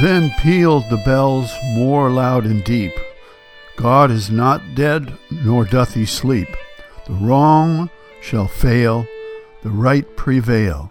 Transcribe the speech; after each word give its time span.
Then 0.00 0.30
pealed 0.38 0.88
the 0.88 1.02
bells 1.04 1.52
more 1.74 2.10
loud 2.10 2.46
and 2.46 2.64
deep. 2.64 2.92
God 3.76 4.10
is 4.10 4.30
not 4.30 4.74
dead, 4.74 5.12
nor 5.30 5.66
doth 5.66 5.92
he 5.92 6.06
sleep. 6.06 6.48
The 7.06 7.12
wrong 7.12 7.90
shall 8.22 8.48
fail, 8.48 9.06
the 9.62 9.68
right 9.68 10.16
prevail, 10.16 10.90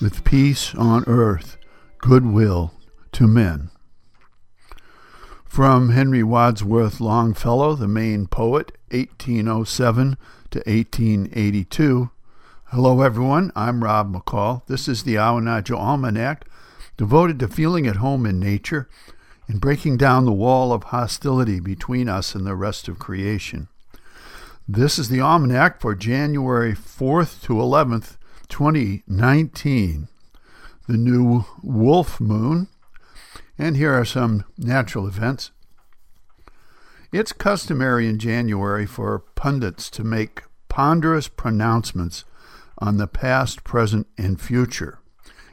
with 0.00 0.22
peace 0.22 0.76
on 0.76 1.02
earth, 1.08 1.56
goodwill 1.98 2.72
to 3.12 3.26
men. 3.26 3.70
From 5.44 5.90
Henry 5.90 6.22
Wadsworth 6.22 7.00
Longfellow, 7.00 7.74
the 7.74 7.88
Maine 7.88 8.28
poet, 8.28 8.70
1807 8.92 10.16
to 10.50 10.58
1882. 10.58 12.10
Hello, 12.66 13.00
everyone. 13.02 13.50
I'm 13.56 13.82
Rob 13.82 14.14
McCall. 14.14 14.64
This 14.66 14.86
is 14.86 15.02
the 15.02 15.16
Awanadjo 15.16 15.76
Almanac, 15.76 16.44
devoted 17.00 17.38
to 17.38 17.48
feeling 17.48 17.86
at 17.86 17.96
home 17.96 18.26
in 18.26 18.38
nature 18.38 18.86
and 19.48 19.58
breaking 19.58 19.96
down 19.96 20.26
the 20.26 20.32
wall 20.34 20.70
of 20.70 20.82
hostility 20.82 21.58
between 21.58 22.10
us 22.10 22.34
and 22.34 22.44
the 22.44 22.54
rest 22.54 22.88
of 22.88 22.98
creation. 22.98 23.68
This 24.68 24.98
is 24.98 25.08
the 25.08 25.18
Almanac 25.18 25.80
for 25.80 25.94
January 25.94 26.74
4th 26.74 27.40
to 27.44 27.54
11th, 27.54 28.18
2019, 28.50 30.08
the 30.88 30.98
new 30.98 31.46
wolf 31.62 32.20
moon. 32.20 32.68
And 33.56 33.78
here 33.78 33.94
are 33.94 34.04
some 34.04 34.44
natural 34.58 35.06
events. 35.06 35.52
It's 37.14 37.32
customary 37.32 38.08
in 38.08 38.18
January 38.18 38.84
for 38.84 39.20
pundits 39.36 39.88
to 39.92 40.04
make 40.04 40.42
ponderous 40.68 41.28
pronouncements 41.28 42.24
on 42.76 42.98
the 42.98 43.08
past, 43.08 43.64
present, 43.64 44.06
and 44.18 44.38
future, 44.38 44.99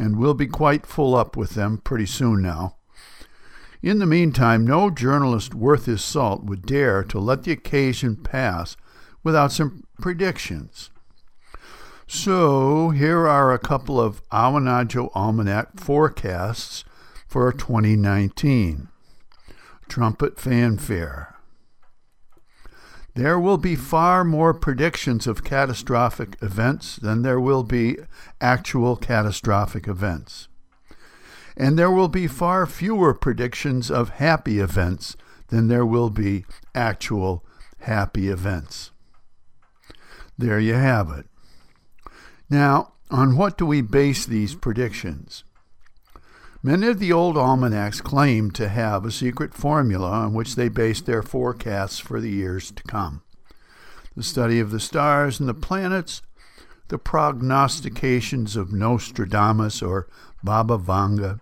and 0.00 0.16
we'll 0.16 0.34
be 0.34 0.46
quite 0.46 0.86
full 0.86 1.14
up 1.14 1.36
with 1.36 1.50
them 1.50 1.76
pretty 1.78 2.06
soon 2.06 2.40
now. 2.40 2.76
In 3.82 3.98
the 3.98 4.06
meantime, 4.06 4.66
no 4.66 4.90
journalist 4.90 5.54
worth 5.54 5.84
his 5.84 6.02
salt 6.02 6.44
would 6.44 6.64
dare 6.64 7.02
to 7.04 7.18
let 7.18 7.42
the 7.42 7.52
occasion 7.52 8.16
pass 8.16 8.76
without 9.22 9.52
some 9.52 9.84
predictions. 10.00 10.90
So 12.06 12.90
here 12.90 13.26
are 13.26 13.52
a 13.52 13.58
couple 13.58 14.00
of 14.00 14.26
Awanadjo 14.30 15.10
Almanac 15.14 15.78
forecasts 15.78 16.84
for 17.28 17.52
2019. 17.52 18.88
Trumpet 19.88 20.40
fanfare. 20.40 21.29
There 23.14 23.38
will 23.38 23.58
be 23.58 23.74
far 23.74 24.24
more 24.24 24.54
predictions 24.54 25.26
of 25.26 25.44
catastrophic 25.44 26.36
events 26.40 26.96
than 26.96 27.22
there 27.22 27.40
will 27.40 27.64
be 27.64 27.98
actual 28.40 28.96
catastrophic 28.96 29.88
events. 29.88 30.48
And 31.56 31.78
there 31.78 31.90
will 31.90 32.08
be 32.08 32.26
far 32.26 32.66
fewer 32.66 33.12
predictions 33.12 33.90
of 33.90 34.10
happy 34.10 34.60
events 34.60 35.16
than 35.48 35.68
there 35.68 35.84
will 35.84 36.10
be 36.10 36.44
actual 36.74 37.44
happy 37.80 38.28
events. 38.28 38.92
There 40.38 40.60
you 40.60 40.74
have 40.74 41.10
it. 41.10 41.26
Now, 42.48 42.92
on 43.10 43.36
what 43.36 43.58
do 43.58 43.66
we 43.66 43.82
base 43.82 44.24
these 44.24 44.54
predictions? 44.54 45.44
Many 46.62 46.88
of 46.88 46.98
the 46.98 47.10
old 47.10 47.38
almanacs 47.38 48.02
claim 48.02 48.50
to 48.50 48.68
have 48.68 49.06
a 49.06 49.10
secret 49.10 49.54
formula 49.54 50.10
on 50.10 50.34
which 50.34 50.56
they 50.56 50.68
base 50.68 51.00
their 51.00 51.22
forecasts 51.22 51.98
for 51.98 52.20
the 52.20 52.28
years 52.28 52.70
to 52.72 52.82
come. 52.82 53.22
The 54.14 54.22
study 54.22 54.60
of 54.60 54.70
the 54.70 54.78
stars 54.78 55.40
and 55.40 55.48
the 55.48 55.54
planets, 55.54 56.20
the 56.88 56.98
prognostications 56.98 58.56
of 58.56 58.74
Nostradamus 58.74 59.80
or 59.80 60.06
Baba 60.44 60.76
Vanga, 60.76 61.40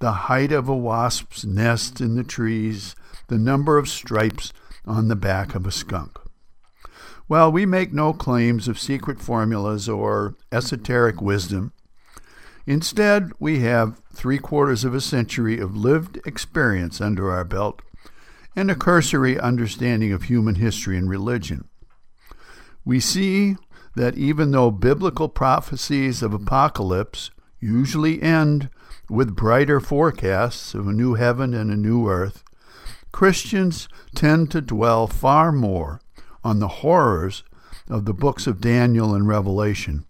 the 0.00 0.12
height 0.12 0.52
of 0.52 0.68
a 0.68 0.76
wasp's 0.76 1.46
nest 1.46 2.02
in 2.02 2.14
the 2.14 2.24
trees, 2.24 2.94
the 3.28 3.38
number 3.38 3.78
of 3.78 3.88
stripes 3.88 4.52
on 4.84 5.08
the 5.08 5.16
back 5.16 5.54
of 5.54 5.66
a 5.66 5.72
skunk. 5.72 6.18
Well, 7.30 7.50
we 7.50 7.64
make 7.64 7.94
no 7.94 8.12
claims 8.12 8.68
of 8.68 8.78
secret 8.78 9.22
formulas 9.22 9.88
or 9.88 10.34
esoteric 10.52 11.22
wisdom 11.22 11.72
Instead, 12.66 13.30
we 13.38 13.60
have 13.60 14.00
three 14.12 14.38
quarters 14.38 14.84
of 14.84 14.94
a 14.94 15.00
century 15.00 15.58
of 15.58 15.76
lived 15.76 16.18
experience 16.26 17.00
under 17.00 17.30
our 17.30 17.44
belt 17.44 17.82
and 18.56 18.70
a 18.70 18.74
cursory 18.74 19.38
understanding 19.38 20.12
of 20.12 20.24
human 20.24 20.54
history 20.54 20.96
and 20.96 21.10
religion. 21.10 21.68
We 22.84 23.00
see 23.00 23.56
that 23.96 24.16
even 24.16 24.50
though 24.50 24.70
biblical 24.70 25.28
prophecies 25.28 26.22
of 26.22 26.32
apocalypse 26.32 27.30
usually 27.60 28.22
end 28.22 28.70
with 29.08 29.36
brighter 29.36 29.80
forecasts 29.80 30.74
of 30.74 30.88
a 30.88 30.92
new 30.92 31.14
heaven 31.14 31.54
and 31.54 31.70
a 31.70 31.76
new 31.76 32.08
earth, 32.08 32.42
Christians 33.12 33.88
tend 34.14 34.50
to 34.50 34.60
dwell 34.60 35.06
far 35.06 35.52
more 35.52 36.00
on 36.42 36.58
the 36.58 36.68
horrors 36.68 37.44
of 37.88 38.06
the 38.06 38.14
books 38.14 38.46
of 38.46 38.60
Daniel 38.60 39.14
and 39.14 39.28
Revelation 39.28 40.04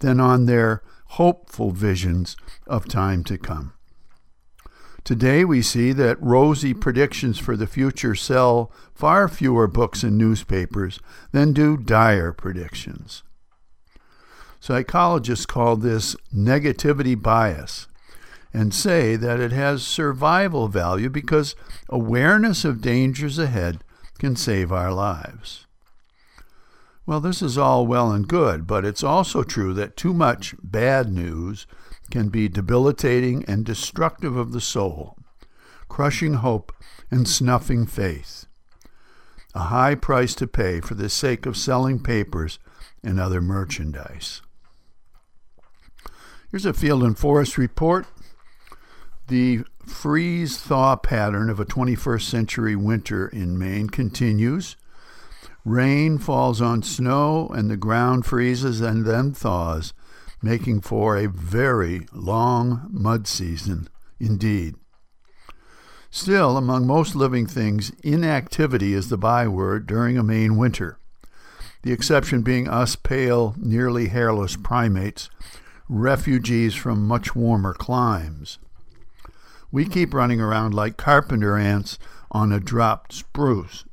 than 0.00 0.20
on 0.20 0.46
their 0.46 0.82
hopeful 1.14 1.70
visions 1.70 2.36
of 2.66 2.88
time 2.88 3.22
to 3.22 3.38
come. 3.38 3.72
Today, 5.04 5.44
we 5.44 5.60
see 5.60 5.92
that 5.92 6.20
rosy 6.20 6.72
predictions 6.72 7.38
for 7.38 7.56
the 7.56 7.66
future 7.66 8.14
sell 8.14 8.72
far 8.94 9.28
fewer 9.28 9.66
books 9.66 10.02
and 10.02 10.16
newspapers 10.16 10.98
than 11.30 11.52
do 11.52 11.76
dire 11.76 12.32
predictions. 12.32 13.22
Psychologists 14.60 15.44
call 15.44 15.76
this 15.76 16.16
negativity 16.34 17.20
bias 17.20 17.86
and 18.52 18.72
say 18.72 19.14
that 19.14 19.40
it 19.40 19.52
has 19.52 19.86
survival 19.86 20.68
value 20.68 21.10
because 21.10 21.54
awareness 21.90 22.64
of 22.64 22.80
dangers 22.80 23.38
ahead 23.38 23.84
can 24.18 24.34
save 24.34 24.72
our 24.72 24.90
lives. 24.90 25.66
Well, 27.06 27.20
this 27.20 27.42
is 27.42 27.58
all 27.58 27.86
well 27.86 28.12
and 28.12 28.26
good, 28.26 28.66
but 28.66 28.84
it's 28.84 29.04
also 29.04 29.42
true 29.42 29.74
that 29.74 29.96
too 29.96 30.14
much 30.14 30.54
bad 30.62 31.12
news 31.12 31.66
can 32.10 32.28
be 32.28 32.48
debilitating 32.48 33.44
and 33.44 33.64
destructive 33.64 34.36
of 34.36 34.52
the 34.52 34.60
soul, 34.60 35.18
crushing 35.88 36.34
hope 36.34 36.72
and 37.10 37.28
snuffing 37.28 37.86
faith. 37.86 38.46
A 39.54 39.64
high 39.64 39.94
price 39.94 40.34
to 40.36 40.46
pay 40.46 40.80
for 40.80 40.94
the 40.94 41.08
sake 41.08 41.44
of 41.46 41.56
selling 41.56 42.02
papers 42.02 42.58
and 43.02 43.20
other 43.20 43.40
merchandise. 43.40 44.40
Here's 46.50 46.66
a 46.66 46.72
field 46.72 47.02
and 47.02 47.18
forest 47.18 47.58
report. 47.58 48.06
The 49.28 49.64
freeze 49.86 50.58
thaw 50.58 50.96
pattern 50.96 51.50
of 51.50 51.60
a 51.60 51.64
21st 51.64 52.22
century 52.22 52.76
winter 52.76 53.28
in 53.28 53.58
Maine 53.58 53.88
continues. 53.88 54.76
Rain 55.64 56.18
falls 56.18 56.60
on 56.60 56.82
snow, 56.82 57.48
and 57.48 57.70
the 57.70 57.76
ground 57.76 58.26
freezes 58.26 58.82
and 58.82 59.06
then 59.06 59.32
thaws, 59.32 59.94
making 60.42 60.82
for 60.82 61.16
a 61.16 61.26
very 61.26 62.06
long 62.12 62.86
mud 62.90 63.26
season 63.26 63.88
indeed. 64.20 64.74
Still, 66.10 66.58
among 66.58 66.86
most 66.86 67.14
living 67.14 67.46
things, 67.46 67.92
inactivity 68.02 68.92
is 68.92 69.08
the 69.08 69.16
byword 69.16 69.86
during 69.86 70.18
a 70.18 70.22
Maine 70.22 70.56
winter, 70.56 70.98
the 71.82 71.92
exception 71.92 72.42
being 72.42 72.68
us 72.68 72.94
pale, 72.94 73.54
nearly 73.58 74.08
hairless 74.08 74.56
primates, 74.56 75.30
refugees 75.88 76.74
from 76.74 77.08
much 77.08 77.34
warmer 77.34 77.72
climes. 77.72 78.58
We 79.72 79.86
keep 79.86 80.12
running 80.12 80.42
around 80.42 80.74
like 80.74 80.98
carpenter 80.98 81.56
ants 81.56 81.98
on 82.30 82.52
a 82.52 82.60
dropped 82.60 83.14
spruce 83.14 83.84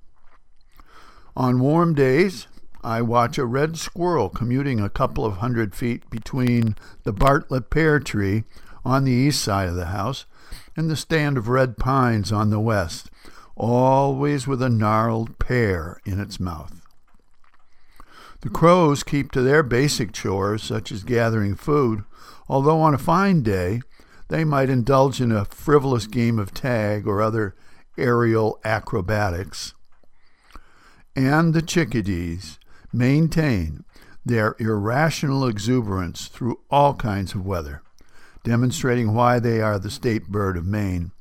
on 1.35 1.59
warm 1.59 1.93
days, 1.93 2.47
I 2.83 3.01
watch 3.01 3.37
a 3.37 3.45
red 3.45 3.77
squirrel 3.77 4.29
commuting 4.29 4.79
a 4.79 4.89
couple 4.89 5.25
of 5.25 5.37
hundred 5.37 5.75
feet 5.75 6.09
between 6.09 6.75
the 7.03 7.13
Bartlett 7.13 7.69
pear 7.69 7.99
tree 7.99 8.43
on 8.83 9.05
the 9.05 9.11
east 9.11 9.41
side 9.43 9.69
of 9.69 9.75
the 9.75 9.87
house 9.87 10.25
and 10.75 10.89
the 10.89 10.95
stand 10.95 11.37
of 11.37 11.47
red 11.47 11.77
pines 11.77 12.31
on 12.31 12.49
the 12.49 12.59
west, 12.59 13.09
always 13.55 14.47
with 14.47 14.61
a 14.61 14.69
gnarled 14.69 15.37
pear 15.37 15.99
in 16.05 16.19
its 16.19 16.39
mouth. 16.39 16.81
The 18.41 18.49
crows 18.49 19.03
keep 19.03 19.31
to 19.31 19.41
their 19.41 19.61
basic 19.61 20.11
chores, 20.13 20.63
such 20.63 20.91
as 20.91 21.03
gathering 21.03 21.55
food, 21.55 22.03
although 22.49 22.81
on 22.81 22.95
a 22.95 22.97
fine 22.97 23.43
day 23.43 23.81
they 24.29 24.43
might 24.43 24.69
indulge 24.69 25.21
in 25.21 25.31
a 25.31 25.45
frivolous 25.45 26.07
game 26.07 26.39
of 26.39 26.53
tag 26.53 27.05
or 27.05 27.21
other 27.21 27.55
aerial 27.97 28.59
acrobatics 28.63 29.75
and 31.15 31.53
the 31.53 31.61
chickadees 31.61 32.59
maintain 32.93 33.83
their 34.25 34.55
irrational 34.59 35.47
exuberance 35.47 36.27
through 36.27 36.59
all 36.69 36.93
kinds 36.93 37.33
of 37.33 37.45
weather, 37.45 37.81
demonstrating 38.43 39.13
why 39.13 39.39
they 39.39 39.61
are 39.61 39.79
the 39.79 39.89
state 39.89 40.27
bird 40.27 40.57
of 40.57 40.65
Maine. 40.65 41.11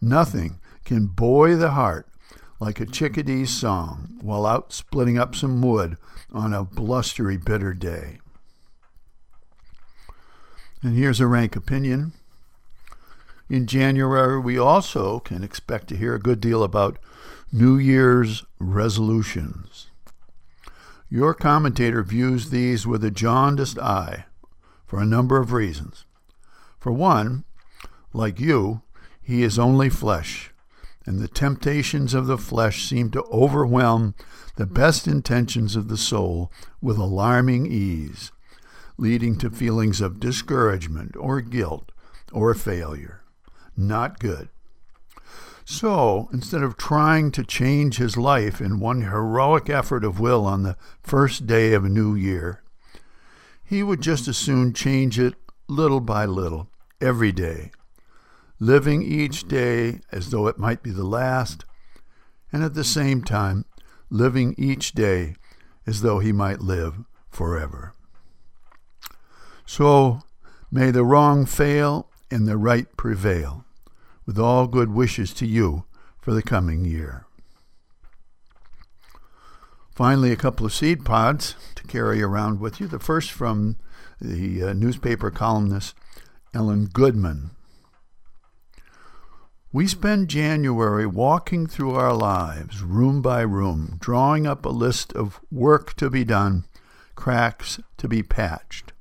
Nothing 0.00 0.58
can 0.84 1.06
buoy 1.06 1.54
the 1.54 1.70
heart 1.70 2.06
like 2.60 2.80
a 2.80 2.86
chickadee's 2.86 3.50
song 3.50 4.18
while 4.20 4.46
out 4.46 4.72
splitting 4.72 5.18
up 5.18 5.34
some 5.34 5.62
wood 5.62 5.96
on 6.32 6.52
a 6.52 6.64
blustery, 6.64 7.36
bitter 7.36 7.72
day. 7.72 8.18
And 10.82 10.96
here's 10.96 11.20
a 11.20 11.26
rank 11.26 11.56
opinion. 11.56 12.12
In 13.48 13.66
January, 13.66 14.38
we 14.38 14.58
also 14.58 15.20
can 15.20 15.42
expect 15.44 15.88
to 15.88 15.96
hear 15.96 16.14
a 16.14 16.20
good 16.20 16.40
deal 16.40 16.62
about 16.62 16.98
New 17.56 17.78
Year's 17.78 18.44
resolutions. 18.58 19.92
Your 21.08 21.34
commentator 21.34 22.02
views 22.02 22.50
these 22.50 22.84
with 22.84 23.04
a 23.04 23.12
jaundiced 23.12 23.78
eye 23.78 24.24
for 24.84 24.98
a 24.98 25.06
number 25.06 25.36
of 25.36 25.52
reasons. 25.52 26.04
For 26.80 26.90
one, 26.90 27.44
like 28.12 28.40
you, 28.40 28.82
he 29.22 29.44
is 29.44 29.56
only 29.56 29.88
flesh, 29.88 30.52
and 31.06 31.20
the 31.20 31.28
temptations 31.28 32.12
of 32.12 32.26
the 32.26 32.38
flesh 32.38 32.88
seem 32.88 33.12
to 33.12 33.22
overwhelm 33.26 34.16
the 34.56 34.66
best 34.66 35.06
intentions 35.06 35.76
of 35.76 35.86
the 35.86 35.96
soul 35.96 36.50
with 36.82 36.98
alarming 36.98 37.66
ease, 37.70 38.32
leading 38.98 39.38
to 39.38 39.48
feelings 39.48 40.00
of 40.00 40.18
discouragement 40.18 41.14
or 41.14 41.40
guilt 41.40 41.92
or 42.32 42.52
failure. 42.52 43.22
Not 43.76 44.18
good. 44.18 44.48
So, 45.64 46.28
instead 46.32 46.62
of 46.62 46.76
trying 46.76 47.30
to 47.32 47.44
change 47.44 47.96
his 47.96 48.16
life 48.16 48.60
in 48.60 48.80
one 48.80 49.02
heroic 49.02 49.70
effort 49.70 50.04
of 50.04 50.20
will 50.20 50.44
on 50.46 50.62
the 50.62 50.76
first 51.02 51.46
day 51.46 51.72
of 51.72 51.84
a 51.84 51.88
new 51.88 52.14
year, 52.14 52.62
he 53.64 53.82
would 53.82 54.02
just 54.02 54.28
as 54.28 54.36
soon 54.36 54.74
change 54.74 55.18
it 55.18 55.34
little 55.66 56.00
by 56.00 56.26
little, 56.26 56.68
every 57.00 57.32
day, 57.32 57.70
living 58.60 59.02
each 59.02 59.48
day 59.48 60.00
as 60.12 60.30
though 60.30 60.46
it 60.46 60.58
might 60.58 60.82
be 60.82 60.90
the 60.90 61.04
last, 61.04 61.64
and 62.52 62.62
at 62.62 62.74
the 62.74 62.84
same 62.84 63.22
time 63.22 63.64
living 64.10 64.54
each 64.58 64.92
day 64.92 65.34
as 65.86 66.02
though 66.02 66.18
he 66.18 66.32
might 66.32 66.60
live 66.60 67.04
forever. 67.30 67.94
So 69.66 70.20
may 70.70 70.90
the 70.90 71.04
wrong 71.04 71.46
fail 71.46 72.10
and 72.30 72.46
the 72.46 72.56
right 72.58 72.86
prevail, 72.96 73.63
with 74.26 74.38
all 74.38 74.66
good 74.66 74.90
wishes 74.92 75.32
to 75.34 75.46
you 75.46 75.84
for 76.20 76.32
the 76.32 76.42
coming 76.42 76.84
year. 76.84 77.26
Finally, 79.94 80.32
a 80.32 80.36
couple 80.36 80.66
of 80.66 80.72
seed 80.72 81.04
pods 81.04 81.54
to 81.76 81.84
carry 81.84 82.20
around 82.20 82.58
with 82.58 82.80
you. 82.80 82.88
The 82.88 82.98
first 82.98 83.30
from 83.30 83.76
the 84.20 84.62
uh, 84.62 84.72
newspaper 84.72 85.30
columnist 85.30 85.94
Ellen 86.52 86.86
Goodman. 86.86 87.50
We 89.72 89.88
spend 89.88 90.28
January 90.28 91.04
walking 91.04 91.66
through 91.66 91.96
our 91.96 92.14
lives, 92.14 92.80
room 92.82 93.22
by 93.22 93.40
room, 93.40 93.96
drawing 94.00 94.46
up 94.46 94.64
a 94.64 94.68
list 94.68 95.12
of 95.14 95.40
work 95.50 95.94
to 95.94 96.08
be 96.08 96.24
done, 96.24 96.64
cracks 97.16 97.80
to 97.98 98.06
be 98.06 98.22
patched. 98.22 98.92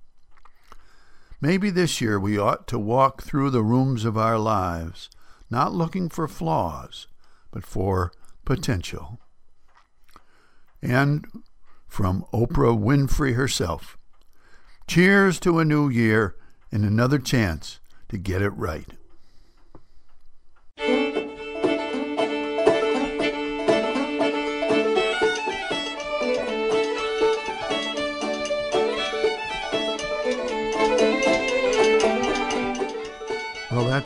Maybe 1.40 1.70
this 1.70 2.02
year 2.02 2.20
we 2.20 2.40
ought 2.40 2.68
to 2.70 2.80
walk 2.80 3.22
through 3.22 3.52
the 3.52 3.62
rooms 3.62 4.04
of 4.04 4.18
our 4.18 4.40
lives, 4.40 5.10
not 5.54 5.74
looking 5.74 6.10
for 6.10 6.28
flaws, 6.28 7.08
but 7.52 7.64
for 7.64 8.12
potential. 8.44 9.20
And 10.82 11.26
from 11.88 12.26
Oprah 12.34 12.78
Winfrey 12.78 13.36
herself 13.36 13.98
Cheers 14.86 15.40
to 15.40 15.60
a 15.60 15.66
new 15.66 15.88
year 15.90 16.36
and 16.72 16.84
another 16.84 17.18
chance 17.18 17.80
to 18.10 18.18
get 18.18 18.42
it 18.42 18.50
right. 18.50 18.88